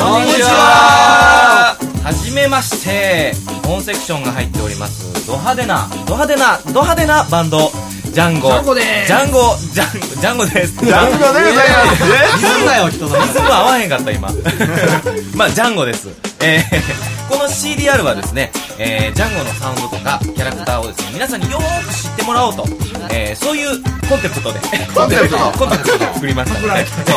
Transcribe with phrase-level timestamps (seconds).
[0.00, 1.76] んこんにちは。
[2.04, 3.32] はじめまして。
[3.66, 5.26] 本セクションが入っております。
[5.26, 7.70] ド派手なド派手なド派手なバンド。
[8.12, 8.48] ジャンゴ。
[8.48, 9.06] ジャンゴです。
[9.06, 10.84] ジャンゴジャンジャンゴです。
[10.84, 12.04] ジャンゴでございます
[12.36, 14.28] リズムだよ人のリズム合わへんかった今。
[15.34, 16.08] まあジャンゴです。
[16.40, 22.64] えー、この CDR はですね、えー、ジャンゴのサウンドとかキャラクターをですね皆さんによーく知ってもらおうと、
[23.12, 24.60] えー、そういうコンセプトで
[24.94, 26.60] コンセプト コンセプトで作りました。
[26.60, 26.68] の。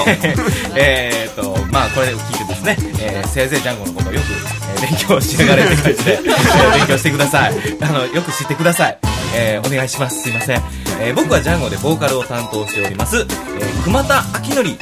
[0.05, 0.35] で
[0.75, 7.53] えーっとまあこれを聞いてですね、えー、せいぜいジャンゴのことをよく、えー勉強しながらって感じで、え ー勉強してください。
[7.81, 8.97] あのよく知ってください。
[9.35, 10.21] えーお願いします。
[10.23, 10.61] すいません、
[11.01, 14.77] えー僕はジャンゴでボーカルを担当しております、えー熊田明則。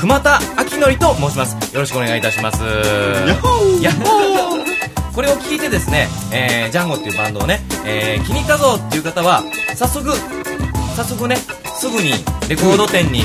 [0.00, 1.56] 熊田明則と申します。
[1.72, 2.58] よろしくお願いいたします。
[2.60, 3.28] ー！
[3.82, 4.65] ヤッホー
[5.16, 9.42] これを聞いてですね、えージャンゴっていうバンドをね、えー気に入ったぞっていう方は
[9.74, 10.10] 早速
[10.94, 11.36] 早速ね
[11.74, 12.10] すぐに
[12.50, 13.22] レコード店に、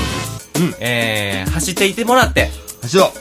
[0.56, 0.74] うん。
[0.80, 2.48] えー走っていってもらって
[2.80, 3.12] 走ろ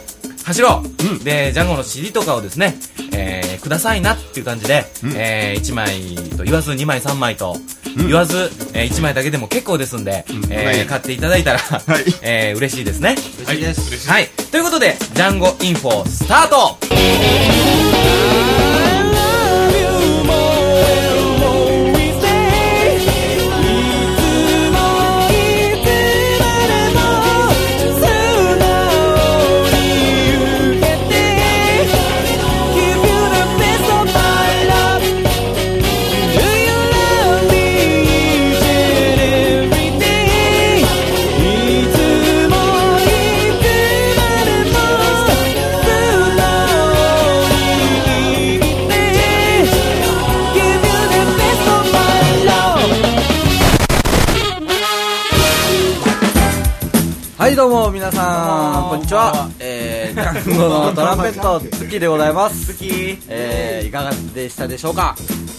[0.45, 1.19] 走ろう、うん。
[1.21, 2.75] でジャンゴの CD とかをですね、
[3.13, 5.13] えーくださいなっていう感じで、うん。
[5.17, 7.57] え1枚と言わず2枚3枚と
[7.97, 8.07] うん。
[8.07, 10.35] 言わず、え1枚だけでも結構ですんで、うん。
[10.49, 10.85] えーはい。
[10.85, 11.61] 買っていただいたら、い。
[12.23, 13.17] えー嬉しいですね。
[13.45, 14.09] 嬉しいです。
[14.09, 14.29] はい。
[14.49, 16.77] ということでジャンゴインフォスタート
[58.11, 59.49] 皆さんこんにちは。
[59.57, 62.73] えャンゴのトランペットツッキーでございます。
[62.73, 65.15] 好きえー、いかがでしたでしょうか、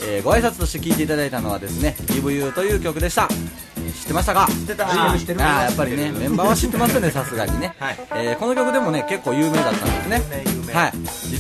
[0.07, 4.47] えー、ご挨拶として聴いていただいたのはですね「Give You」という曲でした、えー知ってましたか？
[4.49, 5.13] 知ってた。
[5.13, 5.41] あ知ってる。
[5.41, 7.97] ーあーやっぱりねメンバーは知ってますよねさすがにね、はい。
[8.17, 10.23] えーこの曲でもね結構有名だったんですね。
[10.45, 10.75] 有名有名。
[10.75, 10.93] はい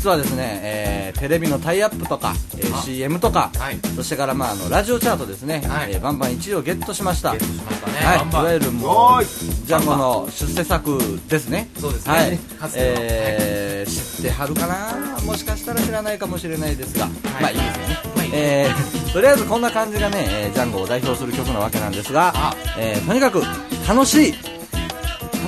[0.02, 3.78] 実はですね、えーテレビのタイアップとか、えー CM とか、はい。
[3.94, 5.92] そしてからまああのラジオチャートですね、はい。
[5.92, 7.30] えーバンバン1位をゲットしました。
[7.30, 7.92] ゲットしましたね。
[8.04, 8.42] はい、バンバン。
[8.42, 10.98] いわゆるもうジャンゴの出世作
[11.28, 11.68] ですね。
[11.78, 12.12] そうですね。
[12.12, 12.38] はい。
[12.74, 15.20] えー知ってはるかな？
[15.24, 17.06] もしかしたら知らないかもしれないですが、
[17.40, 23.40] まあいいですよね、まあいいえーとりあえずこんな感じがね、えージャンゴを代表する曲なわけなんですがあ、えーとにかく
[23.86, 24.34] 楽しい。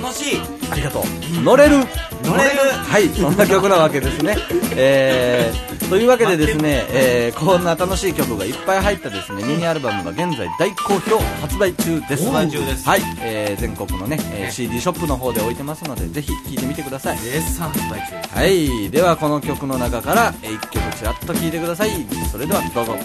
[0.01, 0.41] 楽しい。
[0.71, 1.43] ありがとう。
[1.43, 1.77] 乗れる
[2.25, 4.37] 乗れるはいそんな曲なわけですね。
[4.77, 12.25] えー、というわけでですね、えーこんな楽しい曲がいっぱい入ったですねミニアルバムが現在大好評発売中です。
[12.31, 12.89] 発売中です。
[12.89, 17.19] はい、えー全国のね、えー CD ショップの方で置いてますのでぜひ聴いてみてください。
[17.19, 18.35] 絶賛発売中です。
[18.39, 21.91] はいではこの曲の中から1曲ちらっと聴いてください。
[22.31, 22.97] それではどうぞ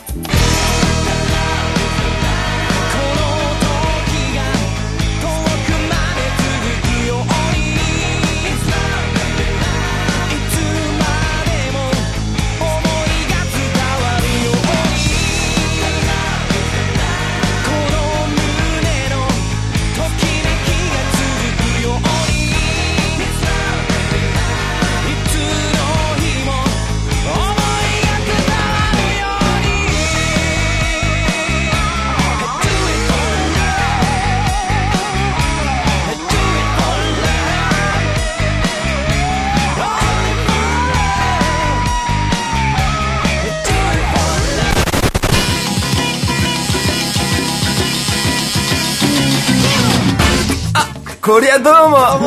[51.30, 51.98] こりゃ どうも。
[52.00, 52.26] どうも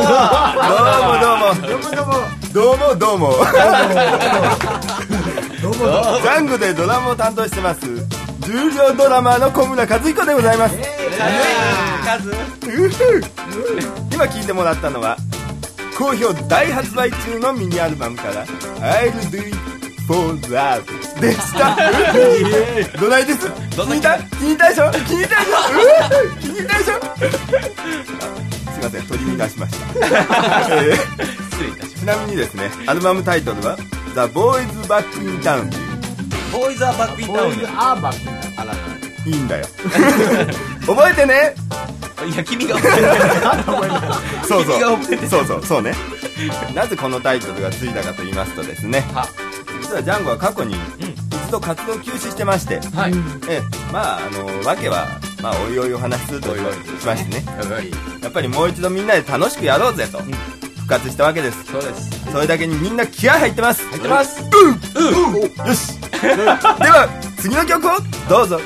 [1.19, 2.15] どうも。
[2.53, 3.29] どうもどうも。
[5.61, 7.81] どうもジャングでドラムを担当してます。
[8.47, 10.77] 重量ドラマーの小村和彦でございます。
[14.13, 15.17] 今聴いてもらったのは
[15.99, 18.45] 好評大発売中のミニアルバムから
[18.81, 19.57] 「I'll do it
[20.07, 20.85] for love」
[21.21, 21.77] でした。
[23.01, 23.51] どないです？
[23.71, 24.19] 気に入った？
[24.19, 24.91] 気に入ったでしょ？
[24.93, 26.41] 気に入ったでしょ？
[26.41, 28.52] 気に入ったでしょ？
[28.83, 30.97] ません取り乱しました、 えー
[31.51, 33.77] 失礼いたしちなみにですねアルバムタイトルは
[34.15, 38.75] 「The Boys Back in Town」というますボーイズ・ア・バック・イン・タウンでアーバッあら。
[39.25, 39.67] いいんだよ。
[40.87, 41.55] 覚えてね。
[42.31, 42.77] いや君が
[44.47, 44.79] そうそう。
[44.79, 45.95] 君が覚えてそうそうそうね。
[46.75, 49.05] なぜこのタイトルがついたかと言いますとですね。
[49.15, 49.29] は。
[49.81, 50.77] 実はジャンゴは過去に
[51.31, 53.13] 一度活動休止してまして、はい。
[53.49, 53.93] ええ。
[53.93, 55.07] まああの訳は
[55.41, 56.61] まあおいおいお話しするとし
[57.07, 57.45] ましてね
[58.23, 61.65] やっぱりもう一度みんなで楽しくやろうぜと、復活したわけです。
[61.65, 62.31] そうです。
[62.31, 63.85] それだけにみんな気合入ってます。
[63.89, 64.43] 入ってます。
[64.43, 66.01] よし。
[66.23, 67.09] では
[67.39, 67.91] 次の曲を
[68.29, 68.61] どうぞ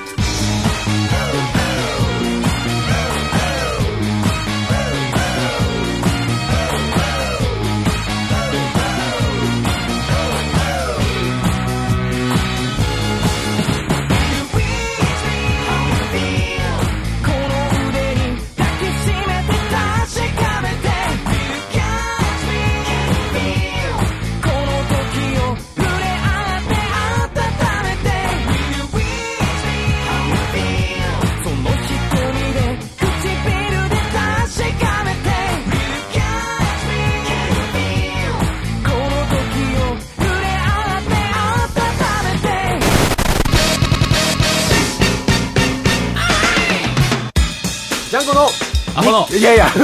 [48.11, 48.47] ジャンコの
[48.95, 49.67] アホのいやいや。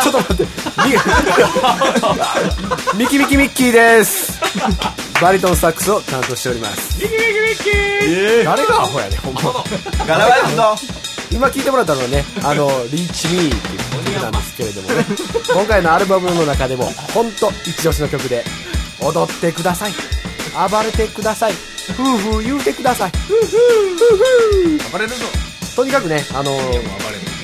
[0.00, 0.46] ちょっと待って。
[2.94, 4.40] ミミキミキミッキーです。
[5.20, 7.02] バリトンサックスを担当しております。
[7.02, 8.44] ミキミキミッキー。
[8.44, 9.64] 誰がアホやねんほんま。
[10.06, 10.78] ガラワイズの。
[11.32, 15.04] 今聞いてもらったのはねあの「リーチミーっていう曲なんですけれどもね。
[15.52, 18.44] 今回のアルバムの中でも本当一押しの曲で
[19.00, 19.92] 踊ってください。
[20.70, 21.54] 暴れてください。
[21.96, 23.12] ふうふう言うてください。
[23.26, 23.48] ふうふう。
[23.48, 24.90] ふうふう。
[24.92, 25.16] 暴れるぞ。
[25.74, 26.52] とにかくねあの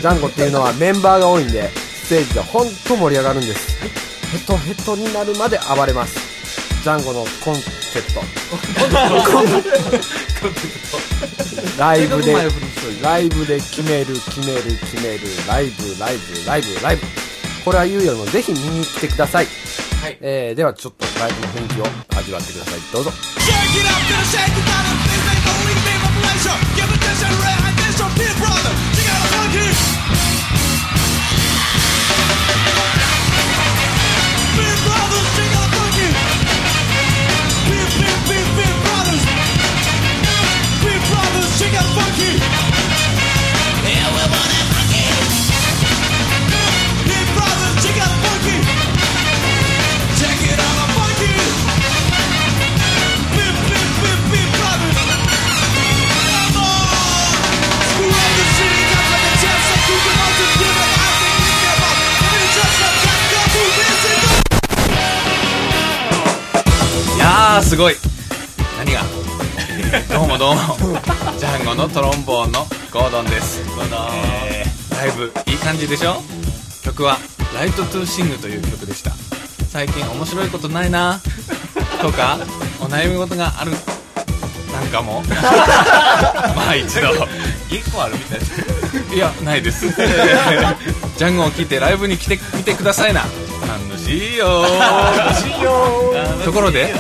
[0.01, 3.79] ジャンゴっていうのはメンバーが多いんでステージで本当盛り上がるんです
[4.31, 8.21] ヘトヘトになるまで暴れますジャンゴのコンセプト
[11.79, 17.03] ライブで前振りしといてライブで決める決める決めるライブライブライブライブ
[17.65, 19.47] これは言うよりもぜひ見に来てください、
[20.01, 21.85] はいえー、ではちょっとライブの雰囲気を
[22.19, 67.95] 味わってくださいどうぞーすごい。
[68.79, 69.03] 何が？
[70.15, 70.77] どうもどうも。
[71.39, 73.61] ジャンゴのトロンボーンのゴードンです。
[73.63, 75.11] えーライ。
[75.17, 76.23] ブいい感じでしょ？
[76.85, 77.19] 曲は
[77.55, 79.13] 「ライトトゥーシングという曲でした。
[79.73, 81.21] 最近面白いことないな？
[82.03, 82.39] とか
[82.81, 83.73] お悩み事がある？
[84.73, 85.23] なんかも？
[86.57, 87.09] まあ一度。
[87.71, 88.39] 1個あるみたい。
[88.39, 89.87] ですいやないです。
[89.89, 93.23] ジャンゴを聴いてライブに来てみてくださいな。
[93.23, 96.15] 楽しいよ楽しいよ
[96.45, 96.95] ところで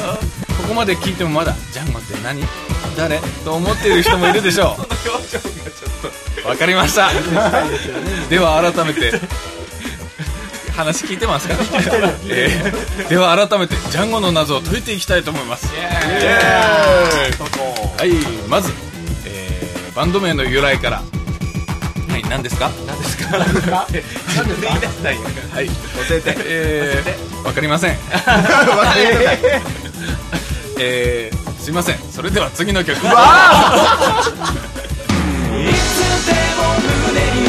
[0.68, 2.42] ここまで聞いてもまだジャンゴって何？
[2.96, 3.18] 誰？
[3.44, 4.76] と思っている人もいるでしょ
[6.44, 6.48] う。
[6.48, 7.08] わかりました。
[8.28, 9.12] では改めて
[10.76, 11.54] 話聞いてますか、
[12.28, 15.66] えーでは改めてジャンゴの謎を解いていきたいと思います。
[17.98, 18.12] はい
[18.48, 18.70] まず、
[19.24, 21.02] えーバンド名の由来から。
[22.10, 22.70] はい何ですか？
[22.86, 23.30] 何ですか？
[23.34, 23.86] 何ですか？
[25.54, 25.66] はい。
[26.08, 26.36] 教えて。
[26.44, 27.96] えー、わかりません
[30.80, 31.98] えー、すいません。
[31.98, 32.96] それでは次の曲。
[32.98, 33.04] いつ
[36.26, 36.74] でも
[37.08, 37.47] 胸に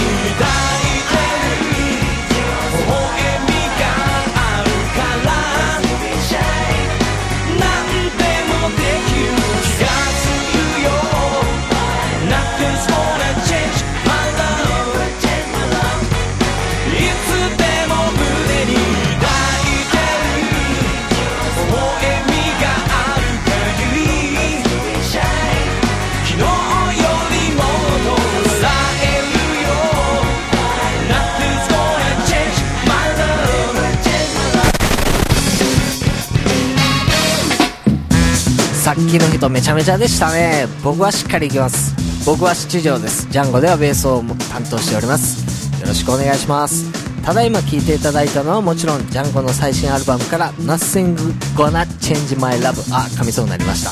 [39.08, 40.68] きの人めちゃめちゃでしたね。
[40.84, 41.96] 僕はしっかりいきます。
[42.26, 43.28] 僕は七条です。
[43.30, 45.80] ジャンゴではベースを担当しております。
[45.82, 46.86] よろしくお願いします。
[47.24, 51.16] ただいま聴いていただいたのはもちろんジャンゴの最新アルバムから「Nothing
[51.56, 53.92] Gonna Change My Love」あ噛みそうになりました、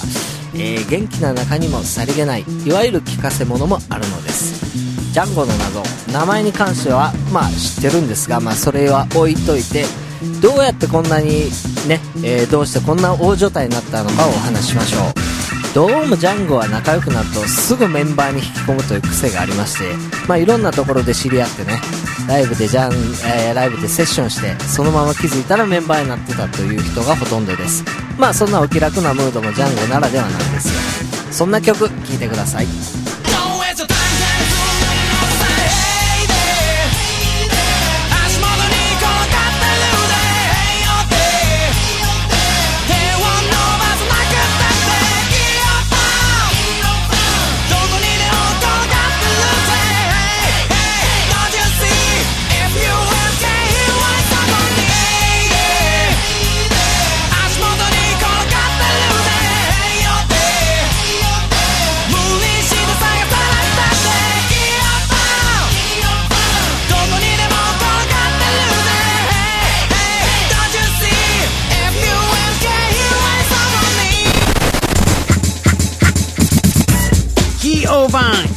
[0.53, 4.65] えー元気な中にもさりげないいわゆる聞かせ物もあるのです。
[5.13, 5.83] ジャンゴの謎。
[6.11, 9.85] 名前に関してはまあ知ってるんですが、まあ、それは置いといて
[10.41, 11.49] どうやってこんなに
[11.87, 15.13] ね、えーどうしてこんな大所帯になったのかをお話ししましょう。
[15.75, 19.93] どうもジャンゴは仲良くなるとすぐメンバーに引き込むという癖がありまして、
[20.27, 21.79] まあ、いろんなところで知り合ってね
[22.27, 27.83] ライブでジャン、えーライブでセッションしてそのまま気づいたらメンバーになってたという人がほとんどです。
[28.17, 30.69] まあそんなお気楽なムードもジャンゴならではなんです
[31.27, 31.31] よ。
[31.31, 33.06] そんな曲聴いてください。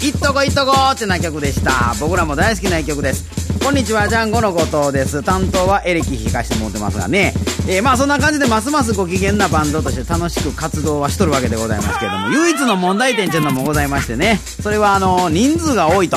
[0.03, 1.95] いっとこいっとこってな曲でした。
[2.00, 3.25] 僕らも大好きな一曲です。
[3.62, 5.23] こんにちは、ジャンゴの後藤です。
[5.23, 7.35] 担当はエレキ弾かしてもらってますがね。
[7.69, 14.41] えーまあそんな感じでますますご機嫌なバンドとして楽しく活動はしとるわけでございますけれども、唯一の問題点っていうのもございましてね。
[14.62, 16.17] それはあの、人数が多いと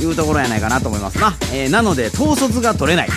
[0.00, 1.36] いうところやないかなと思いますな。
[1.52, 3.08] えーなので、統率が取れない。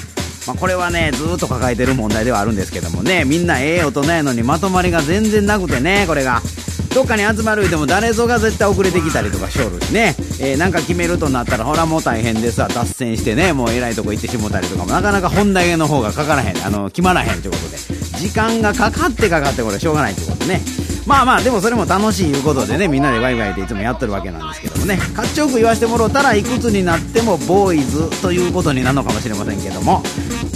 [0.48, 6.42] まあ、これはね、ずっと抱えてる問題ではあるんですけどもね、みんなええ大人やのにまとまりが全然なくてね、これが。
[6.98, 16.66] どっかに集まる言うても誰ぞが絶対遅れてきたりとかしおるしね、えーなんか決めるとなったらほらもう大変でさ脱線してねもうえらいとこ行ってしもたりとかもなかなか本題の方がかからへん。
[16.66, 17.78] あの決まらへんということで。
[18.18, 20.60] 時間がかかってかかってこれしょうがないということね。
[21.06, 24.98] まあまあでもそれも楽しいいうことでねみんなでワイワイでいつもやってるわけなんですけどもね。
[24.98, 30.02] かっちょよく言わせてもろうたらいくつになってもボーイズということになるのかもしれませんけども。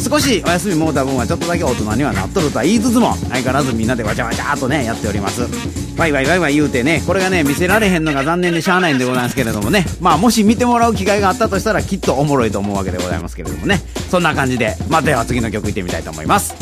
[0.01, 5.90] 少しお休みもうた分はちょっとだけ大人にはなっとるとは言いつつも相変わらずみんなでわちゃわちゃっとねやっております。
[6.01, 9.86] ワイワイワイワイ言うてねこれがね見せられへんのが残念でしゃあないんでございますけれどもね。
[10.00, 13.79] まあもし見てもらう機会があったとしたらきっとおもろいと思うわけでございますけれどもね。
[14.10, 14.75] そんな感じで。
[14.89, 16.55] まあでは次の曲いってみたいと思います。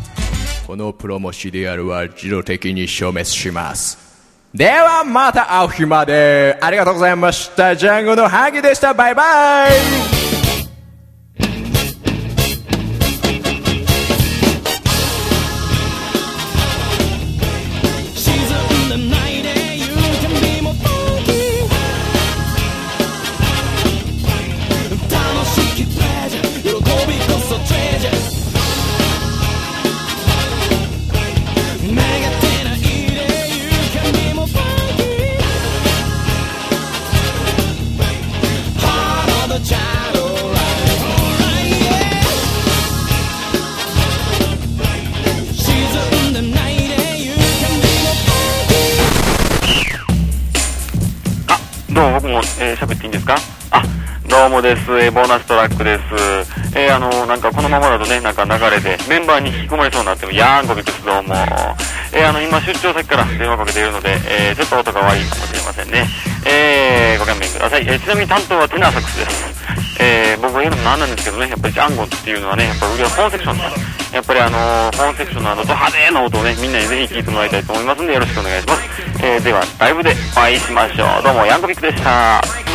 [0.68, 4.09] このプロモ CDR は自動的に消滅します。
[4.54, 6.58] ではまた会う日まで。
[6.60, 7.76] ありがとうございました。
[7.76, 8.94] ジャンゴのハギでした。
[8.94, 10.19] バイバイ。
[52.40, 53.36] もえー喋、っていいんですか？
[53.72, 53.84] あ、
[54.30, 54.98] どうもです。
[54.98, 56.02] えーボーナストラックです。
[56.78, 61.04] えーあのなんかこのままだとね、なんか流れでメンバーに引き込まれそうになっても、やーんこびです。
[61.06, 61.36] どうも。
[62.14, 66.08] えーあの、今出張先から電話かけているので、えーちょっと音が悪いかもしれませんね。
[66.48, 67.84] えーご勘弁ください。
[67.86, 69.49] えーちなみに担当はテナーサックスです。
[70.00, 73.64] えー僕が言うのもなんなんですけどね、やっぱりジャンゴンっていうのはね、やっぱり俺は本セクションだ。
[74.14, 78.82] やっぱりあのー本セクションのあの、ド派手な音をね、みんなにぜひ聴いてもらいたいと思いますんで、よろしくお願いします。
[79.22, 81.24] えーでは、ライブでお会いしましょう。
[81.24, 82.69] どうも、ヤングビックでした。